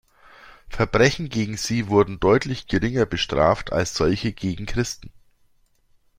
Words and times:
Verbrechen 0.67 1.29
gegen 1.29 1.57
sie 1.57 1.87
wurden 1.87 2.19
deutlich 2.19 2.65
geringer 2.65 3.05
bestraft 3.05 3.71
als 3.71 3.93
solche 3.93 4.33
gegen 4.33 4.65
Christen. 4.65 5.11